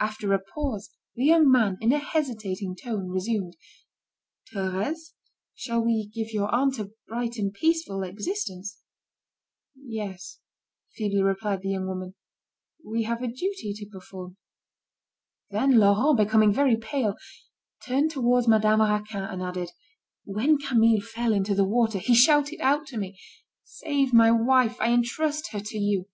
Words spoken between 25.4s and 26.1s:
her to you.